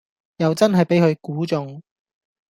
[0.37, 1.79] 又真係俾佢估中